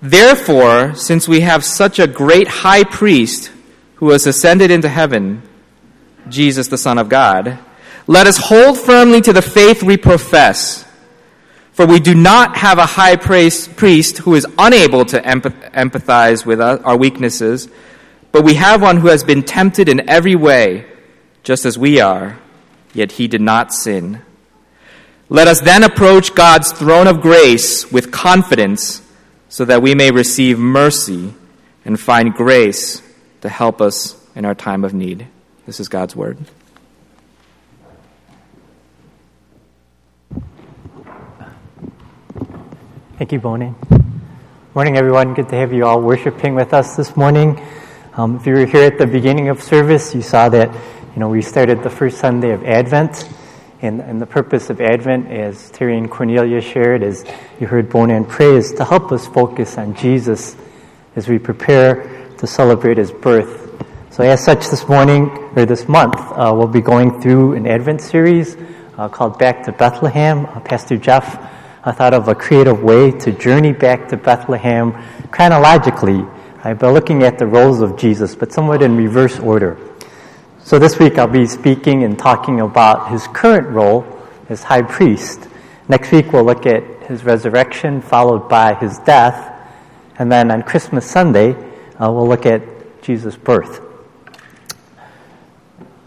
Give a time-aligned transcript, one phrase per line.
[0.00, 3.50] Therefore, since we have such a great high priest
[3.96, 5.42] who has ascended into heaven,
[6.28, 7.58] Jesus, the Son of God,
[8.06, 10.84] let us hold firmly to the faith we profess.
[11.72, 16.96] For we do not have a high priest who is unable to empathize with our
[16.96, 17.68] weaknesses,
[18.30, 20.86] but we have one who has been tempted in every way,
[21.42, 22.38] just as we are,
[22.94, 24.22] yet he did not sin.
[25.28, 29.02] Let us then approach God's throne of grace with confidence
[29.48, 31.34] so that we may receive mercy
[31.84, 33.02] and find grace
[33.40, 35.26] to help us in our time of need.
[35.66, 36.38] This is God's word.
[43.18, 43.74] Thank you, Bonin.
[44.74, 45.34] Morning, everyone.
[45.34, 47.60] Good to have you all worshiping with us this morning.
[48.14, 50.72] Um, if you were here at the beginning of service, you saw that
[51.14, 53.28] you know we started the first Sunday of Advent,
[53.80, 57.24] and, and the purpose of Advent, as Terry and Cornelia shared, is
[57.60, 60.56] you heard Bonan pray, is to help us focus on Jesus
[61.16, 63.64] as we prepare to celebrate His birth.
[64.10, 68.00] So, as such, this morning or this month, uh, we'll be going through an Advent
[68.00, 68.56] series
[68.96, 70.46] uh, called Back to Bethlehem.
[70.46, 71.38] Uh, Pastor Jeff
[71.88, 74.92] I thought of a creative way to journey back to Bethlehem
[75.30, 76.22] chronologically
[76.62, 79.78] uh, by looking at the roles of Jesus, but somewhat in reverse order.
[80.68, 84.04] So this week I'll be speaking and talking about his current role
[84.50, 85.48] as high priest.
[85.88, 89.50] Next week we'll look at his resurrection, followed by his death.
[90.18, 91.52] And then on Christmas Sunday,
[91.98, 92.60] uh, we'll look at
[93.00, 93.80] Jesus' birth.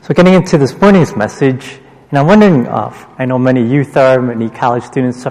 [0.04, 1.80] So getting into this morning's message,
[2.12, 5.26] and I'm wondering, uh, I know many youth are, many college students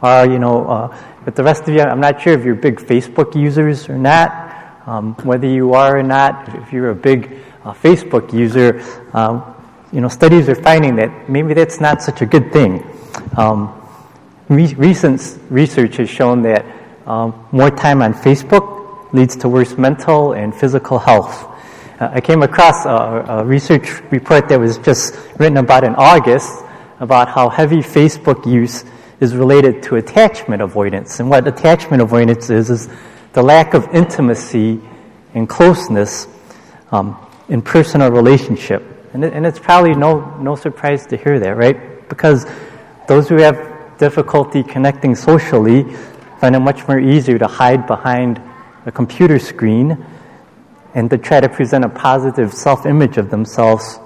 [0.00, 2.76] are, you know, uh, but the rest of you, I'm not sure if you're big
[2.76, 7.72] Facebook users or not, um, whether you are or not, if you're a big uh,
[7.72, 9.54] Facebook user, um,
[9.92, 12.84] you know, studies are finding that maybe that's not such a good thing.
[13.36, 13.80] Um,
[14.48, 16.64] re- recent research has shown that
[17.06, 21.50] um, more time on Facebook leads to worse mental and physical health.
[22.00, 26.64] Uh, I came across a, a, research report that was just written about in August
[26.98, 28.84] about how heavy Facebook use
[29.20, 31.20] is related to attachment avoidance.
[31.20, 32.88] And what attachment avoidance is, is
[33.32, 34.80] the lack of intimacy
[35.34, 36.26] and closeness
[36.90, 37.16] um,
[37.48, 38.82] in personal relationship.
[39.12, 42.08] And, it, and it's probably no, no surprise to hear that, right?
[42.08, 42.46] Because
[43.06, 45.84] those who have difficulty connecting socially
[46.40, 48.40] find it much more easier to hide behind
[48.86, 50.04] a computer screen
[50.94, 53.98] and to try to present a positive self image of themselves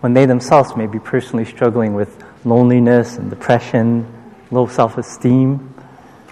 [0.00, 4.06] when they themselves may be personally struggling with loneliness and depression,
[4.50, 5.74] low self esteem.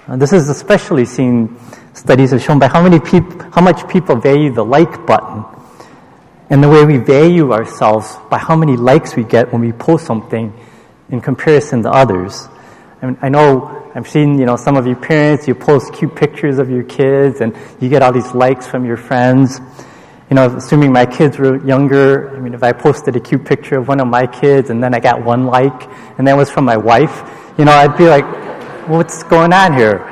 [0.09, 1.56] Uh, this is especially seen,
[1.94, 5.44] studies have shown by how, many peop- how much people value the like button
[6.50, 10.05] and the way we value ourselves by how many likes we get when we post
[10.05, 10.53] something
[11.09, 12.49] in comparison to others.
[13.00, 16.15] I, mean, I know I've seen, you know, some of you parents, you post cute
[16.15, 19.60] pictures of your kids and you get all these likes from your friends.
[20.28, 23.78] You know, assuming my kids were younger, I mean, if I posted a cute picture
[23.78, 26.65] of one of my kids and then I got one like and that was from
[26.65, 27.22] my wife,
[27.59, 28.27] you know, I'd be like,
[28.89, 30.06] what's going on here?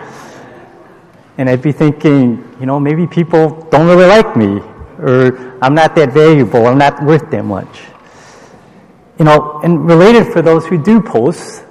[1.37, 4.61] And I'd be thinking, you know, maybe people don't really like me
[4.99, 7.83] or I'm not that valuable, I'm not worth that much.
[9.19, 11.65] You know, and related for those who do post,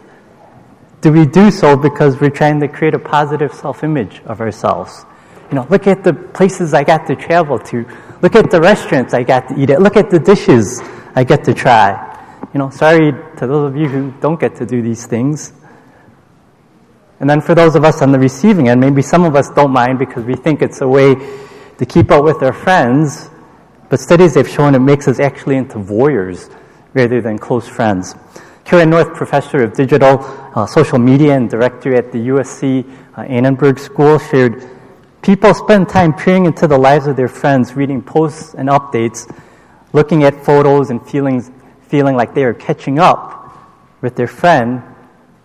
[1.01, 5.05] do we do so because we're trying to create a positive self image of ourselves?
[5.49, 7.85] You know, look at the places I got to travel to.
[8.21, 9.81] Look at the restaurants I got to eat at.
[9.81, 10.81] Look at the dishes
[11.15, 12.03] I get to try.
[12.53, 15.53] You know, sorry to those of you who don't get to do these things.
[17.19, 19.71] And then for those of us on the receiving end, maybe some of us don't
[19.71, 21.15] mind because we think it's a way
[21.77, 23.29] to keep up with their friends,
[23.89, 26.53] but studies have shown it makes us actually into voyeurs
[26.93, 28.15] rather than close friends.
[28.65, 30.19] Karen North, professor of digital
[30.53, 32.83] uh, social media and director at the USC
[33.15, 34.69] uh, Annenberg School, shared
[35.21, 39.33] people spend time peering into the lives of their friends, reading posts and updates,
[39.94, 41.49] looking at photos and feelings,
[41.83, 43.57] feeling like they are catching up
[44.01, 44.83] with their friend.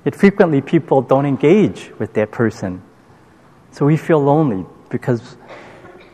[0.05, 2.83] Yet frequently people don't engage with that person.
[3.71, 5.37] So we feel lonely because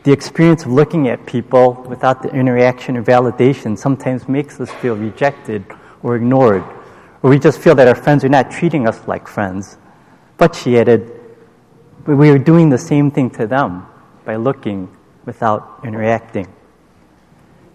[0.03, 4.95] the experience of looking at people without the interaction or validation sometimes makes us feel
[4.95, 5.65] rejected
[6.01, 6.63] or ignored,
[7.21, 9.77] or we just feel that our friends are not treating us like friends.
[10.37, 11.11] But she added,
[12.05, 13.87] we are doing the same thing to them
[14.23, 16.47] by looking without interacting.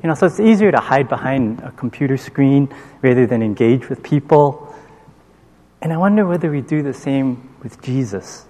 [0.02, 4.02] You know, so it's easier to hide behind a computer screen rather than engage with
[4.02, 4.74] people.
[5.82, 8.46] And I wonder whether we do the same with Jesus.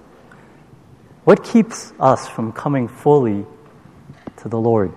[1.25, 3.47] What keeps us from coming fully
[4.45, 4.93] to the Lord.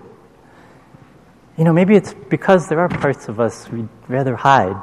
[1.57, 4.75] You know, maybe it's because there are parts of us we'd rather hide.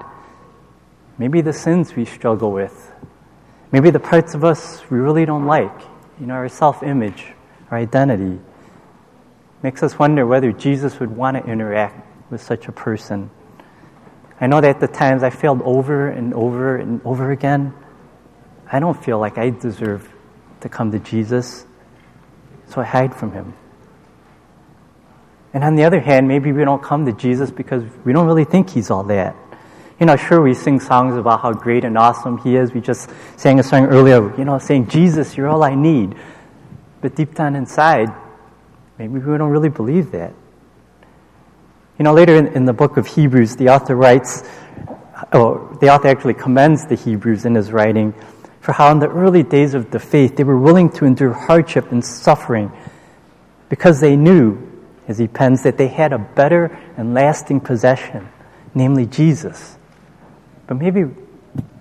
[1.18, 2.90] Maybe the sins we struggle with.
[3.70, 5.82] Maybe the parts of us we really don't like.
[6.18, 7.26] You know, our self image.
[7.70, 8.40] our identity.
[9.62, 13.30] Makes us wonder whether Jesus would want to interact with such a person.
[14.40, 17.74] I know that at the times I failed over and over and over again.
[18.72, 20.08] I don't feel like I deserve
[20.62, 21.66] to come to Jesus,
[22.70, 23.52] so I hide from him.
[25.54, 28.44] And on the other hand, maybe we don't come to Jesus because we don't really
[28.44, 29.36] think he's all that.
[30.00, 32.72] You know, sure, we sing songs about how great and awesome he is.
[32.72, 36.16] We just sang a song earlier, you know, saying, Jesus, you're all I need.
[37.00, 38.08] But deep down inside,
[38.98, 40.34] maybe we don't really believe that.
[41.98, 44.42] You know, later in, in the book of Hebrews, the author writes,
[44.88, 48.12] uh, oh, the author actually commends the Hebrews in his writing
[48.60, 51.92] for how in the early days of the faith they were willing to endure hardship
[51.92, 52.72] and suffering
[53.68, 54.73] because they knew,
[55.08, 56.66] as he pens, that they had a better
[56.96, 58.28] and lasting possession,
[58.74, 59.76] namely Jesus.
[60.66, 61.04] But maybe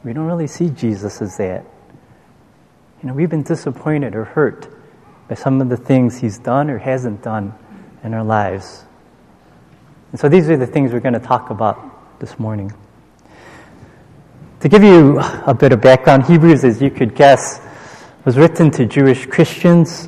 [0.04, 1.66] we don't really see Jesus as that.
[3.02, 4.68] You know, we've been disappointed or hurt
[5.28, 7.54] by some of the things he's done or hasn't done
[8.04, 8.84] in our lives.
[10.12, 12.72] And so these are the things we're going to talk about this morning.
[14.60, 17.60] To give you a bit of background, Hebrews, as you could guess,
[18.24, 20.08] was written to Jewish Christians,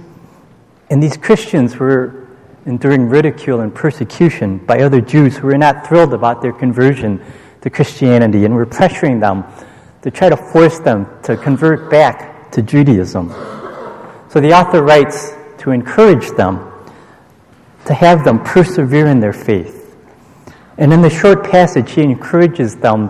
[0.90, 2.25] and these Christians were
[2.66, 7.24] enduring ridicule and persecution by other Jews who were not thrilled about their conversion
[7.62, 9.44] to Christianity and were pressuring them
[10.02, 13.30] to try to force them to convert back to Judaism.
[14.30, 16.72] So the author writes to encourage them
[17.86, 19.96] to have them persevere in their faith.
[20.78, 23.10] And in the short passage, he encourages them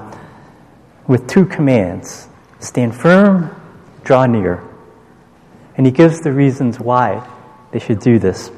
[1.07, 2.27] with two commands
[2.59, 3.55] stand firm,
[4.03, 4.63] draw near.
[5.77, 7.27] And he gives the reasons why
[7.71, 8.51] they should do this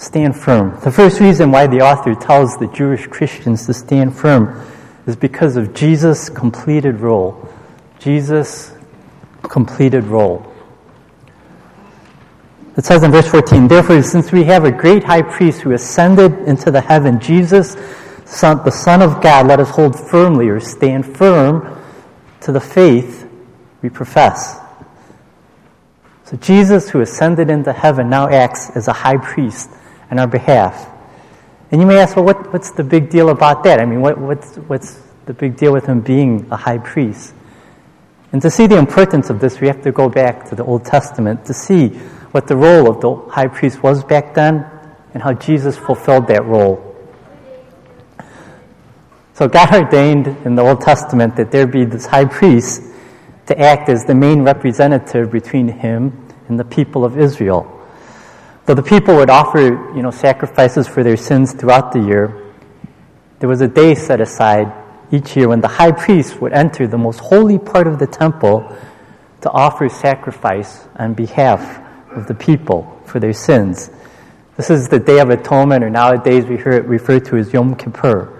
[0.00, 0.80] stand firm.
[0.80, 4.66] The first reason why the author tells the Jewish Christians to stand firm
[5.06, 7.46] is because of Jesus' completed role.
[7.98, 8.72] Jesus'
[9.42, 10.50] completed role.
[12.78, 16.32] It says in verse 14, Therefore, since we have a great high priest who ascended
[16.48, 17.76] into the heaven, Jesus,
[18.24, 21.78] son, the Son of God, let us hold firmly or stand firm
[22.40, 23.28] to the faith
[23.82, 24.58] we profess.
[26.24, 29.68] So Jesus, who ascended into heaven, now acts as a high priest
[30.10, 30.88] on our behalf.
[31.70, 33.80] And you may ask, well, what, what's the big deal about that?
[33.80, 37.32] I mean, what, what's, what's the big deal with him being a high priest?
[38.32, 40.84] And to see the importance of this, we have to go back to the Old
[40.84, 41.88] Testament to see
[42.32, 44.66] what the role of the high priest was back then
[45.14, 46.86] and how Jesus fulfilled that role.
[49.34, 52.82] So God ordained in the Old Testament that there be this high priest
[53.46, 57.79] to act as the main representative between him and the people of Israel.
[58.66, 59.60] So the people would offer,
[59.94, 62.52] you know, sacrifices for their sins throughout the year.
[63.40, 64.72] There was a day set aside
[65.10, 68.76] each year when the high priest would enter the most holy part of the temple
[69.40, 71.80] to offer sacrifice on behalf
[72.14, 73.90] of the people for their sins.
[74.56, 77.74] This is the Day of Atonement, or nowadays we hear it referred to as Yom
[77.74, 78.36] Kippur.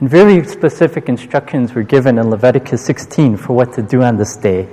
[0.00, 4.36] And very specific instructions were given in Leviticus 16 for what to do on this
[4.36, 4.68] day.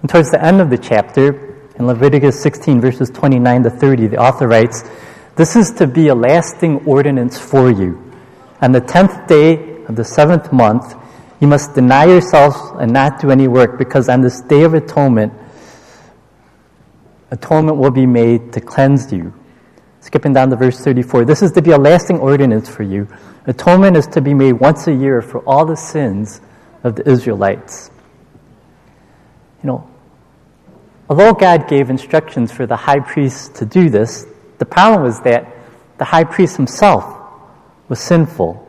[0.00, 4.16] And towards the end of the chapter, in Leviticus 16, verses 29 to 30, the
[4.16, 4.82] author writes,
[5.36, 8.02] This is to be a lasting ordinance for you.
[8.62, 10.94] On the tenth day of the seventh month,
[11.40, 15.34] you must deny yourselves and not do any work, because on this day of atonement,
[17.30, 19.34] atonement will be made to cleanse you.
[20.00, 21.24] Skipping down to verse 34.
[21.26, 23.06] This is to be a lasting ordinance for you.
[23.46, 26.40] Atonement is to be made once a year for all the sins
[26.84, 27.90] of the Israelites.
[29.62, 29.90] You know,
[31.08, 34.26] Although God gave instructions for the high priest to do this,
[34.58, 35.46] the problem was that
[35.98, 37.04] the high priest himself
[37.88, 38.62] was sinful.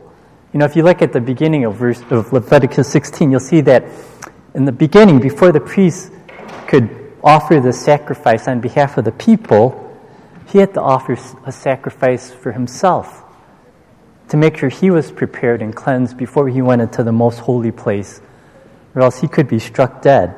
[0.52, 3.60] You know, if you look at the beginning of, verse, of Leviticus 16, you'll see
[3.62, 3.84] that
[4.54, 6.12] in the beginning, before the priest
[6.66, 9.84] could offer the sacrifice on behalf of the people,
[10.46, 13.24] he had to offer a sacrifice for himself
[14.28, 17.70] to make sure he was prepared and cleansed before he went into the most holy
[17.70, 18.20] place,
[18.94, 20.34] or else he could be struck dead.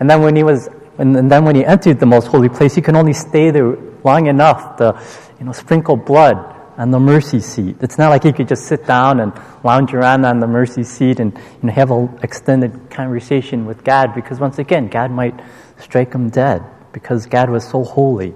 [0.00, 2.80] And then when he was, and then when he entered the most holy place, he
[2.80, 5.00] could only stay there long enough to,
[5.38, 7.76] you know, sprinkle blood on the mercy seat.
[7.80, 11.20] It's not like he could just sit down and lounge around on the mercy seat
[11.20, 15.38] and you know, have an extended conversation with God because once again, God might
[15.78, 18.34] strike him dead because God was so holy.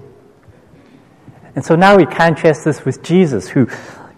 [1.55, 3.67] And so now we contrast this with Jesus who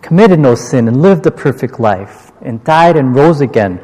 [0.01, 3.79] committed no sin and lived a perfect life and died and rose again.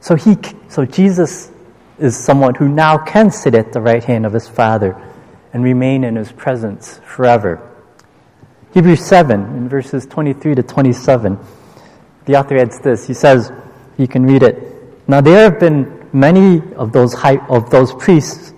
[0.00, 0.36] So he,
[0.68, 1.50] so Jesus
[1.98, 4.96] is someone who now can sit at the right hand of his Father
[5.52, 7.60] and remain in his presence forever.
[8.74, 11.38] Hebrews 7, in verses 23 to 27,
[12.26, 13.06] the author adds this.
[13.06, 13.50] He says,
[13.96, 15.08] you can read it.
[15.08, 18.52] Now there have been many of those, high, of those priests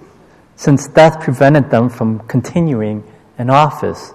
[0.56, 3.02] since death prevented them from continuing
[3.38, 4.12] in office.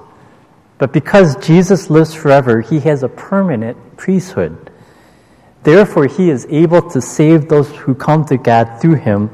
[0.77, 4.64] But because Jesus lives forever, he has a permanent priesthood.
[5.65, 9.31] Therefore, he is able to save those who come to God through him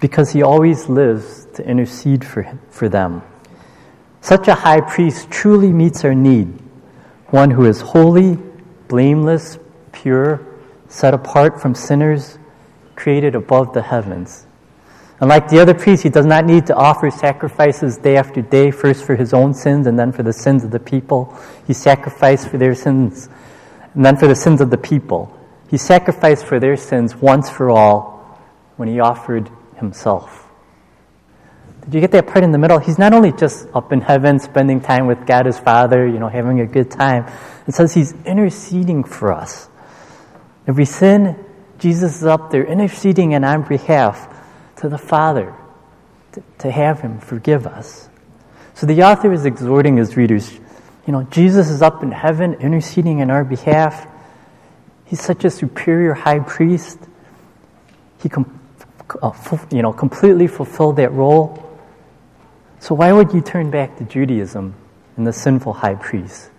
[0.00, 3.20] because he always lives to intercede for, him, for them.
[4.22, 6.62] Such a high priest truly meets our need
[7.28, 8.38] one who is holy,
[8.88, 9.58] blameless,
[9.92, 10.46] pure,
[10.88, 12.38] set apart from sinners,
[12.94, 14.46] created above the heavens.
[15.20, 19.04] Unlike the other priests, he does not need to offer sacrifices day after day, first
[19.04, 21.36] for his own sins and then for the sins of the people.
[21.66, 23.28] He sacrificed for their sins
[23.94, 25.35] and then for the sins of the people.
[25.68, 28.38] He sacrificed for their sins once for all
[28.76, 30.46] when he offered himself.
[31.84, 32.78] Did you get that part in the middle?
[32.78, 36.28] He's not only just up in heaven spending time with God his Father, you know,
[36.28, 37.30] having a good time.
[37.66, 39.68] It says he's interceding for us.
[40.66, 41.44] We sin,
[41.78, 44.28] Jesus is up there interceding on our behalf
[44.76, 45.54] to the Father
[46.32, 48.08] to, to have Him forgive us.
[48.74, 50.52] So the author is exhorting his readers,
[51.06, 54.06] you know, Jesus is up in heaven interceding in our behalf.
[55.06, 56.98] He's such a superior high priest.
[58.22, 58.60] He, com-
[59.22, 59.32] uh,
[59.70, 61.62] you know, completely fulfilled that role.
[62.80, 64.74] So why would you turn back to Judaism
[65.16, 66.50] and the sinful high priest?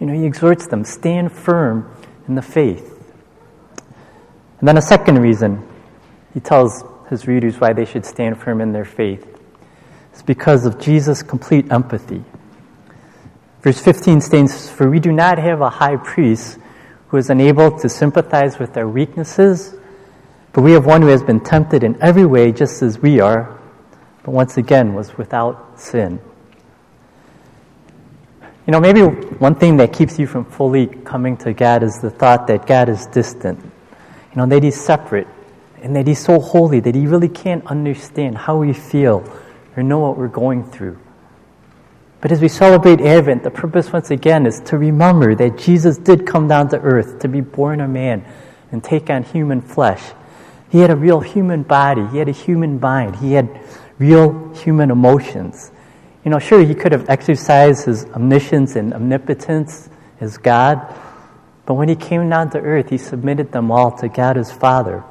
[0.00, 1.94] You know, he exhorts them, stand firm
[2.26, 2.88] in the faith.
[4.58, 5.66] And then a second reason,
[6.34, 9.26] he tells his readers why they should stand firm in their faith.
[10.12, 12.24] It's because of Jesus' complete empathy.
[13.62, 16.58] Verse 15 states, For we do not have a high priest
[17.12, 19.74] who is unable to sympathize with our weaknesses,
[20.54, 23.60] but we have one who has been tempted in every way just as we are,
[24.22, 26.18] but once again was without sin.
[28.66, 32.08] You know, maybe one thing that keeps you from fully coming to God is the
[32.08, 33.62] thought that God is distant.
[33.62, 35.28] You know, that He's separate
[35.82, 39.22] and that He's so holy that He really can't understand how we feel
[39.76, 40.98] or know what we're going through.
[42.22, 46.24] But as we celebrate Advent, the purpose once again is to remember that Jesus did
[46.24, 48.24] come down to earth to be born a man
[48.70, 50.00] and take on human flesh.
[50.70, 53.60] He had a real human body, he had a human mind, he had
[53.98, 55.72] real human emotions.
[56.24, 60.80] You know, sure, he could have exercised his omniscience and omnipotence as God,
[61.66, 65.02] but when he came down to earth, he submitted them all to God his Father.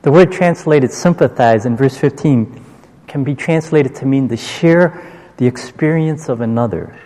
[0.00, 2.64] The word translated sympathize in verse 15
[3.06, 6.98] can be translated to mean to share the experience of another.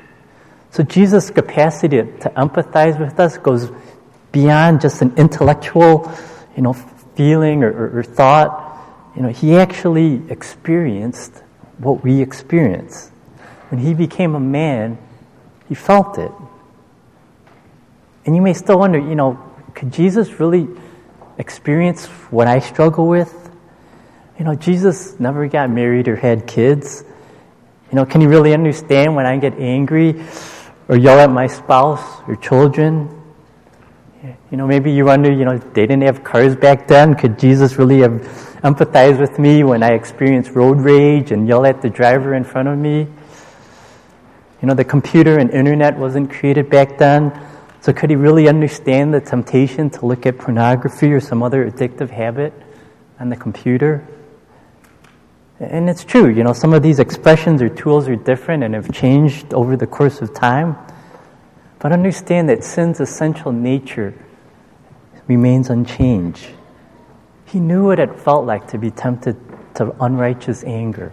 [0.70, 3.70] So Jesus' capacity to empathize with us goes
[4.32, 6.12] beyond just an intellectual,
[6.56, 6.75] you know,
[7.14, 8.64] feeling or, or, or thought.
[9.16, 11.42] You know, he actually experienced
[11.78, 13.11] what we experience.
[13.70, 14.99] When he became a man,
[15.68, 16.32] he felt it.
[18.26, 19.38] And you may still wonder, you know,
[19.75, 20.68] could Jesus really
[21.38, 23.35] experience what I struggle with.
[24.38, 27.04] You know, Jesus never got married or had kids.
[27.90, 30.23] You know, can you really understand when I get angry
[30.88, 33.14] or yell at my spouse or children?
[34.50, 37.14] You know, maybe you wonder, you know, they didn't have cars back then.
[37.14, 38.12] Could Jesus really have
[38.62, 42.68] empathized with me when I experience road rage and yell at the driver in front
[42.68, 43.07] of me?
[44.61, 47.38] You know, the computer and internet wasn't created back then.
[47.80, 52.11] So, could he really understand the temptation to look at pornography or some other addictive
[52.11, 52.52] habit
[53.21, 54.07] on the computer?
[55.61, 58.93] And it's true, you know, some of these expressions or tools are different and have
[58.93, 60.77] changed over the course of time.
[61.81, 64.15] But understand that sin's essential nature
[65.27, 66.49] remains unchanged.
[67.47, 69.37] He knew what it felt like to be tempted
[69.75, 71.12] to unrighteous anger.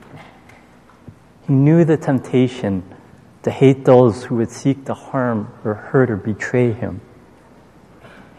[1.48, 2.84] He knew the temptation
[3.44, 7.02] to hate those who would seek to harm or hurt or betray him.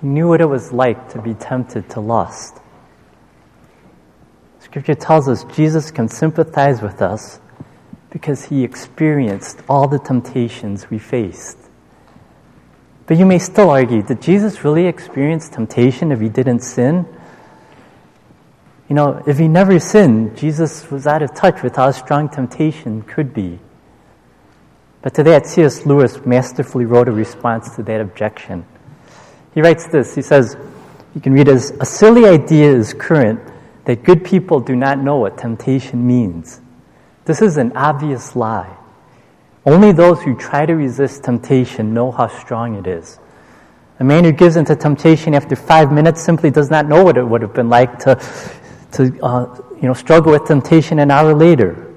[0.01, 2.61] He knew what it was like to be tempted to lust.
[4.77, 7.41] Scripture tells us Jesus can sympathize with us
[8.11, 11.57] because he experienced all the temptations we faced.
[13.07, 17.07] But you may still argue did Jesus really experience temptation if he didn't sin?
[18.91, 23.01] You know, if he never sinned, Jesus was out of touch with how strong temptation
[23.01, 23.59] could be.
[25.01, 25.87] But to that, C.S.
[25.87, 28.67] Lewis masterfully wrote a response to that objection.
[29.55, 30.55] He writes this He says,
[31.15, 33.41] You can read as A silly idea is current
[33.87, 36.61] that good people do not know what temptation means.
[37.25, 38.77] This is an obvious lie.
[39.65, 43.19] Only those who try to resist temptation know how strong it is.
[43.99, 47.25] A man who gives into temptation after five minutes simply does not know what it
[47.25, 48.15] would have been like to,
[48.93, 51.95] to uh, you know, struggle with temptation an hour later.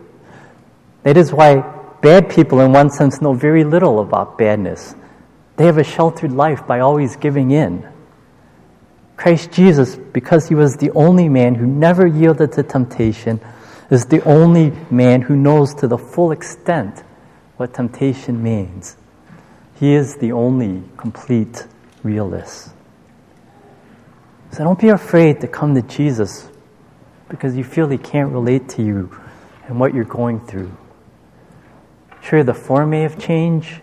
[1.03, 1.62] That is why
[2.01, 4.96] Bad people, in one sense, know very little about badness.
[5.58, 7.86] They have a sheltered life by always giving in.
[9.20, 13.42] Christ Jesus, because he was the only man who never yielded to temptation,
[13.92, 17.04] is the only man who knows to the full extent
[17.58, 18.96] what temptation means.
[19.78, 21.68] He is the only complete
[22.02, 22.70] realist.
[24.52, 26.48] So don't be afraid to come to Jesus
[27.28, 29.14] because you feel he can't relate to you
[29.68, 30.72] and what you're going through.
[32.22, 33.82] Sure, the form may have changed,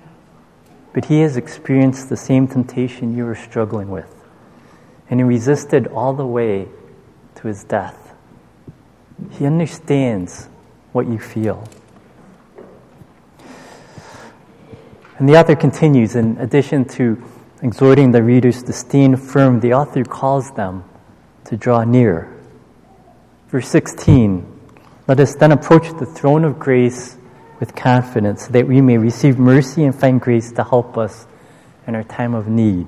[0.95, 4.16] but he has experienced the same temptation you are struggling with.
[5.09, 6.69] And he resisted all the way
[7.37, 8.15] to his death.
[9.31, 10.49] He understands
[10.93, 11.69] what you feel.
[15.19, 17.23] And the author continues, in addition to
[17.63, 20.85] exhorting the readers to stand firm, the author calls them
[21.45, 22.33] to draw near.
[23.49, 24.45] Verse 16
[25.09, 27.17] Let us then approach the throne of grace
[27.61, 31.27] with confidence, so that we may receive mercy and find grace to help us
[31.87, 32.87] in our time of need.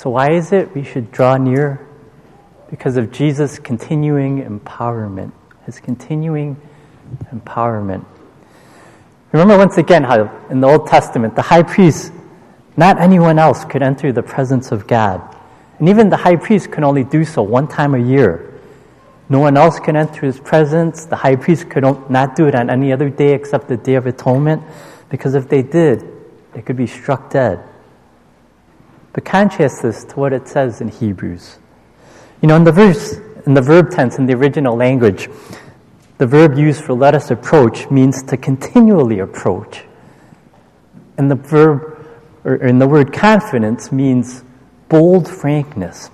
[0.00, 1.86] So, why is it we should draw near?
[2.70, 5.32] Because of Jesus' continuing empowerment,
[5.66, 6.56] his continuing
[7.30, 8.06] empowerment.
[9.30, 12.14] Remember once again how in the Old Testament, the high priest,
[12.78, 15.20] not anyone else could enter the presence of God.
[15.78, 18.58] And even the high priest could only do so one time a year.
[19.28, 21.04] No one else can enter his presence.
[21.04, 24.06] The high priest could not do it on any other day except the Day of
[24.06, 24.62] Atonement,
[25.10, 26.10] because if they did,
[26.54, 27.62] they could be struck dead.
[29.12, 31.58] But contrast this to what it says in Hebrews.
[32.42, 35.28] You know, in the verse, in the verb tense in the original language,
[36.18, 39.84] the verb used for let us approach means to continually approach.
[41.16, 42.06] And the verb,
[42.44, 44.44] or in the word confidence, means
[44.88, 46.10] bold frankness.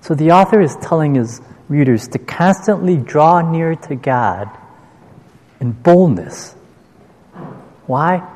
[0.00, 4.48] So the author is telling his readers to constantly draw near to God
[5.60, 6.54] in boldness.
[7.86, 8.26] Why?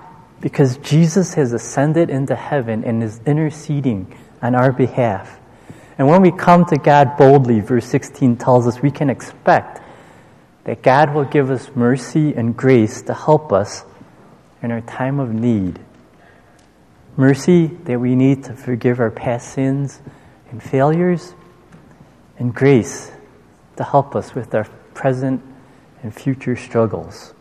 [0.42, 5.38] Because Jesus has ascended into heaven and is interceding on our behalf.
[5.96, 9.80] And when we come to God boldly, verse 16 tells us we can expect
[10.64, 13.84] that God will give us mercy and grace to help us
[14.62, 15.78] in our time of need.
[17.16, 20.00] Mercy that we need to forgive our past sins
[20.50, 21.34] and failures,
[22.38, 23.10] and grace
[23.76, 25.42] to help us with our present
[26.02, 27.34] and future struggles.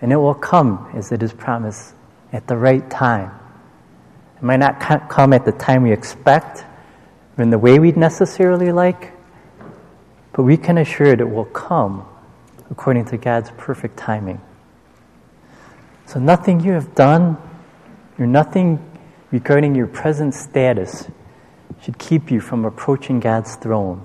[0.00, 1.94] And it will come as it is promised
[2.32, 3.30] at the right time.
[4.36, 6.64] It might not come at the time we expect
[7.36, 9.12] or in the way we'd necessarily like,
[10.32, 12.06] but we can assure it will come
[12.70, 14.40] according to God's perfect timing.
[16.06, 17.36] So nothing you have done,
[18.18, 18.78] or nothing
[19.30, 21.08] regarding your present status,
[21.82, 24.02] should keep you from approaching God's throne.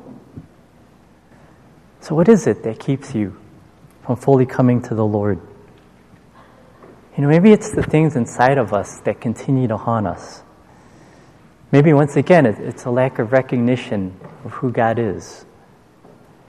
[2.02, 3.40] So, what is it that keeps you
[4.04, 5.40] from fully coming to the Lord?
[7.16, 10.44] You know, maybe it's the things inside of us that continue to haunt us.
[11.72, 15.46] Maybe once again, it's a lack of recognition of who God is.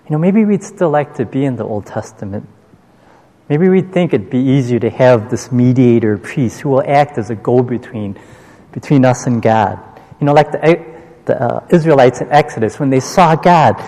[0.05, 2.49] You know, maybe we'd still like to be in the Old Testament.
[3.49, 7.31] Maybe we'd think it'd be easier to have this mediator priest who will act as
[7.31, 8.19] a go between
[8.73, 9.79] between us and God.
[10.19, 10.85] You know, like the,
[11.27, 13.83] the uh, Israelites in Exodus, when they saw God,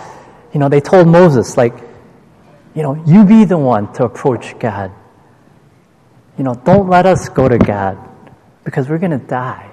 [0.52, 1.74] you know, they told Moses, like,
[2.74, 4.92] you know, you be the one to approach God.
[6.36, 7.98] You know, don't let us go to God
[8.64, 9.70] because we're going to die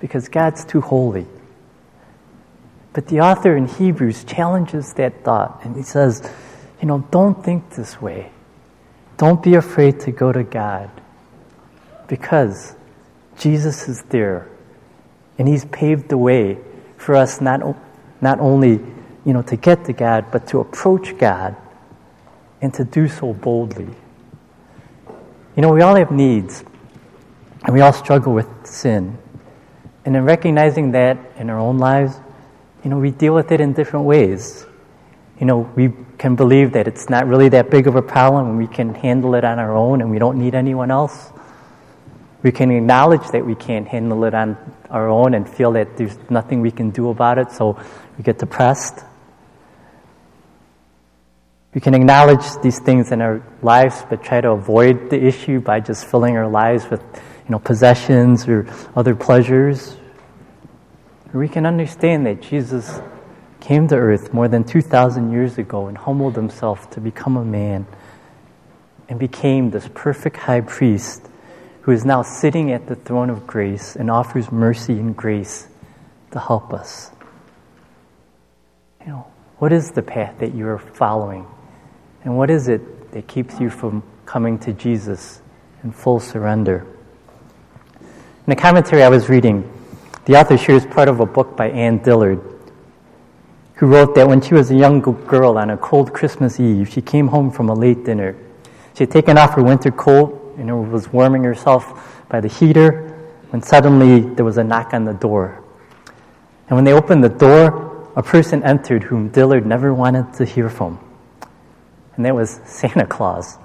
[0.00, 1.26] because God's too holy.
[2.92, 6.28] But the author in Hebrews challenges that thought and he says,
[6.80, 8.32] you know, don't think this way.
[9.16, 10.90] Don't be afraid to go to God
[12.08, 12.74] because
[13.38, 14.48] Jesus is there
[15.38, 16.58] and he's paved the way
[16.96, 17.76] for us not,
[18.20, 18.80] not only,
[19.24, 21.56] you know, to get to God, but to approach God
[22.60, 23.94] and to do so boldly.
[25.54, 26.64] You know, we all have needs
[27.64, 29.18] and we all struggle with sin.
[30.04, 32.18] And in recognizing that in our own lives,
[32.82, 34.64] you know, we deal with it in different ways.
[35.38, 38.58] You know, we can believe that it's not really that big of a problem and
[38.58, 41.30] we can handle it on our own and we don't need anyone else.
[42.42, 44.56] We can acknowledge that we can't handle it on
[44.88, 47.78] our own and feel that there's nothing we can do about it, so
[48.16, 49.04] we get depressed.
[51.74, 55.80] We can acknowledge these things in our lives, but try to avoid the issue by
[55.80, 57.02] just filling our lives with,
[57.44, 59.96] you know, possessions or other pleasures
[61.32, 63.00] we can understand that Jesus
[63.60, 67.86] came to earth more than 2,000 years ago and humbled himself to become a man
[69.08, 71.26] and became this perfect high priest
[71.82, 75.68] who is now sitting at the throne of grace and offers mercy and grace
[76.32, 77.10] to help us.
[79.00, 79.26] You know,
[79.58, 81.46] what is the path that you are following?
[82.24, 85.42] And what is it that keeps you from coming to Jesus
[85.82, 86.86] in full surrender?
[88.00, 89.68] In the commentary I was reading,
[90.24, 92.40] the author shares part of a book by Annie Dillard,
[93.74, 97.02] who wrote that when she was a young girl on a cold Christmas Eve, she
[97.02, 98.36] came home from a late dinner.
[98.94, 103.08] She had taken off her winter coat and was warming herself by the heater
[103.50, 105.62] when suddenly there was a knock on the door.
[106.68, 110.70] And when they opened the door, a person entered whom Dillard never wanted to hear
[110.70, 110.98] from.
[112.16, 113.58] And that was Santa Claus.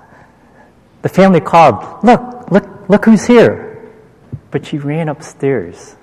[1.01, 3.91] The family called, Look, look, look who's here.
[4.51, 5.95] But she ran upstairs.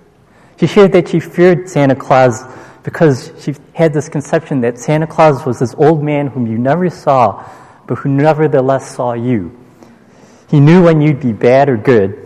[0.59, 2.45] She shared that she feared Santa Claus
[2.83, 6.91] because she had this conception that Santa Claus was this old man whom you never
[6.91, 7.49] saw,
[7.87, 9.59] but who nevertheless saw you.
[10.49, 12.21] He knew when you'd be bad or good.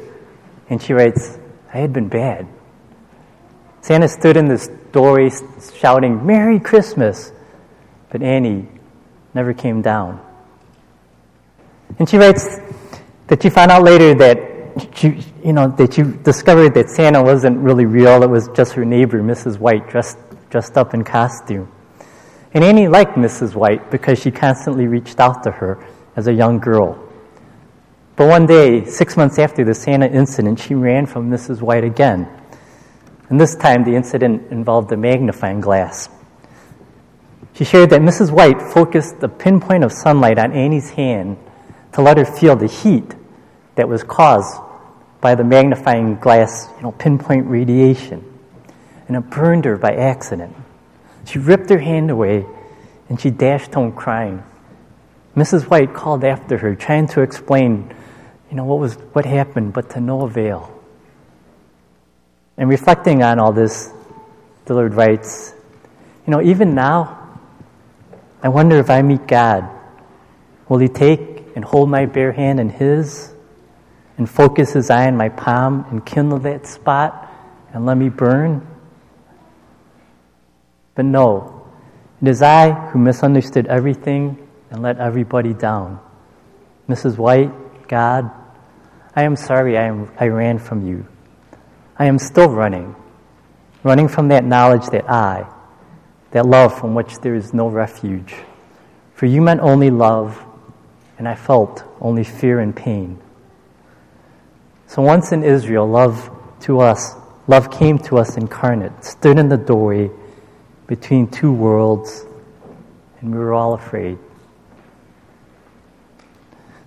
[0.68, 1.38] And she writes,
[1.72, 2.46] I had been bad.
[3.81, 5.31] Santa stood in this doorway
[5.74, 7.33] shouting, Merry Christmas!
[8.11, 8.68] But Annie
[9.38, 10.20] never came down.
[12.01, 12.59] And she writes
[13.29, 14.37] that she found out later that
[14.96, 18.20] she, you know, that she discovered that Santa wasn't really real.
[18.24, 19.61] It was just her neighbor, Mrs.
[19.61, 20.18] White, dressed,
[20.51, 21.70] dressed up in costume.
[22.53, 23.55] And Annie liked Mrs.
[23.55, 26.98] White because she constantly reached out to her as a young girl.
[28.16, 31.62] But one day, six months after the Santa incident, she ran from Mrs.
[31.62, 32.27] White again.
[33.29, 36.09] And this time, the incident involved a magnifying glass.
[37.59, 38.31] She shared that Mrs.
[38.31, 41.38] White focused the pinpoint of sunlight on Annie's hand
[41.94, 43.16] to let her feel the heat
[43.75, 44.61] that was caused
[45.21, 48.25] by the magnifying glass you know, pinpoint radiation.
[49.09, 50.55] And it burned her by accident.
[51.27, 52.47] She ripped her hand away
[53.09, 54.44] and she dashed home crying.
[55.35, 55.64] Mrs.
[55.64, 57.92] White called after her, trying to explain,
[58.51, 60.73] you know, what was what happened, but to no avail.
[62.57, 63.90] And reflecting on all this,
[64.66, 65.55] Dillard writes,
[66.25, 67.17] you know, even now,
[68.42, 69.68] I wonder if I meet God,
[70.68, 73.33] will He take and hold my bare hand in His
[74.16, 77.33] and focus His eye on my palm and kindle that spot
[77.72, 78.66] and let me burn?
[80.94, 81.64] But no,
[82.20, 86.01] it is I who misunderstood everything and let everybody down.
[86.88, 87.16] Mrs.
[87.16, 88.31] White, God,
[89.14, 91.07] I am sorry I, am, I ran from you.
[91.96, 92.94] I am still running,
[93.83, 95.46] running from that knowledge that I,
[96.31, 98.35] that love from which there is no refuge.
[99.14, 100.45] For you meant only love,
[101.19, 103.19] and I felt only fear and pain.
[104.87, 107.14] So once in Israel, love to us,
[107.47, 110.11] love came to us incarnate, stood in the doorway
[110.87, 112.25] between two worlds,
[113.21, 114.19] and we were all afraid.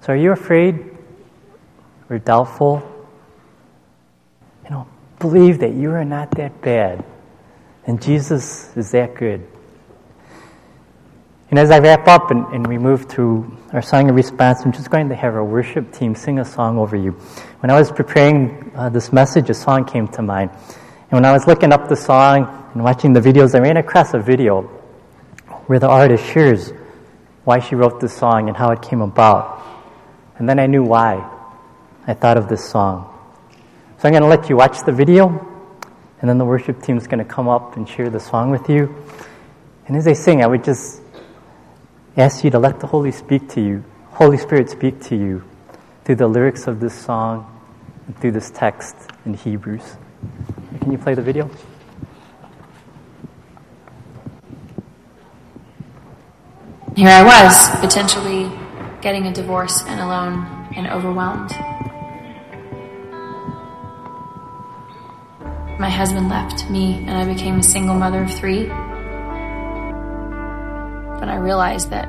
[0.02, 0.98] So are you afraid
[2.10, 2.82] or doubtful?
[4.64, 4.88] You know,
[5.20, 7.04] believe that you are not that bad
[7.86, 9.48] and Jesus is that good.
[11.50, 14.72] And as I wrap up and, and we move to our song of response, I'm
[14.72, 17.12] just going to have our worship team sing a song over you.
[17.60, 20.52] When I was preparing uh, this message, a song came to mind.
[20.52, 24.14] And when I was looking up the song and watching the videos, I ran across
[24.14, 24.62] a video
[25.68, 26.72] where the artist shares
[27.44, 29.62] why she wrote this song and how it came about.
[30.38, 31.30] And then I knew why
[32.08, 33.08] I thought of this song.
[33.98, 35.28] So I'm going to let you watch the video,
[36.22, 38.70] and then the worship team is going to come up and share the song with
[38.70, 38.96] you.
[39.88, 41.02] And as they sing, I would just
[42.16, 45.44] ask you to let the Holy speak to you, Holy Spirit speak to you
[46.06, 47.48] through the lyrics of this song
[48.06, 49.98] and through this text in Hebrews.
[50.80, 51.50] Can you play the video?
[56.96, 58.52] Here I was, potentially
[59.02, 61.52] getting a divorce and alone and overwhelmed.
[65.82, 68.68] My husband left me and I became a single mother of three.
[68.68, 68.76] But
[71.28, 72.08] I realized that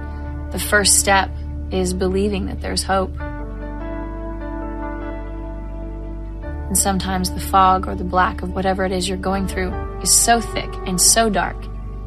[0.53, 1.31] the first step
[1.71, 3.19] is believing that there's hope.
[6.67, 10.15] And sometimes the fog or the black of whatever it is you're going through is
[10.15, 11.57] so thick and so dark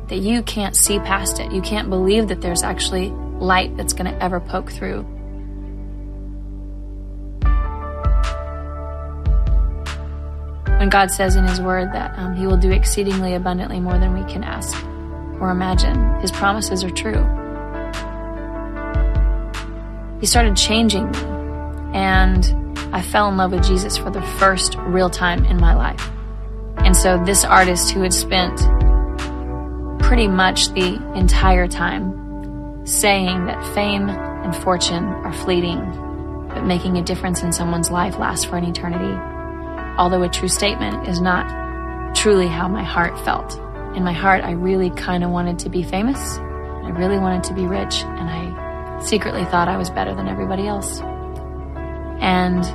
[0.09, 1.51] that you can't see past it.
[1.51, 5.14] You can't believe that there's actually light that's going to ever poke through.
[10.85, 14.13] When God says in His Word that um, He will do exceedingly abundantly more than
[14.13, 14.77] we can ask
[15.41, 17.23] or imagine, His promises are true.
[20.19, 21.17] He started changing me,
[21.95, 26.07] and I fell in love with Jesus for the first real time in my life.
[26.77, 28.59] And so, this artist who had spent
[30.03, 35.79] pretty much the entire time saying that fame and fortune are fleeting,
[36.49, 39.34] but making a difference in someone's life lasts for an eternity
[39.97, 43.57] although a true statement is not truly how my heart felt.
[43.95, 46.37] In my heart, I really kind of wanted to be famous.
[46.37, 50.67] I really wanted to be rich, and I secretly thought I was better than everybody
[50.67, 50.99] else.
[52.19, 52.65] And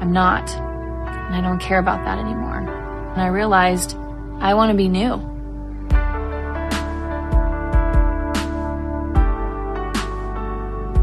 [0.00, 2.58] I'm not, and I don't care about that anymore.
[2.58, 3.96] And I realized
[4.40, 5.14] I want to be new.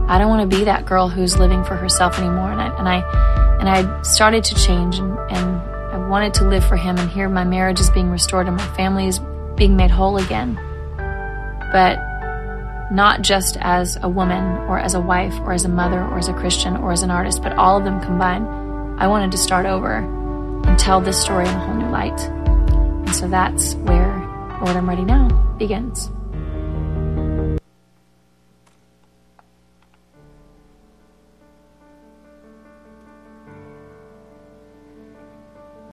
[0.09, 2.51] I don't want to be that girl who's living for herself anymore.
[2.51, 5.56] And I and I and I started to change and, and
[6.07, 9.07] wanted to live for him and here my marriage is being restored and my family
[9.07, 9.19] is
[9.55, 10.55] being made whole again.
[11.71, 11.99] But
[12.91, 16.29] not just as a woman or as a wife or as a mother or as
[16.29, 18.47] a Christian or as an artist, but all of them combined.
[18.99, 22.19] I wanted to start over and tell this story in a whole new light.
[22.19, 24.15] And so that's where
[24.63, 25.27] Lord, I'm Ready Now
[25.59, 26.09] begins.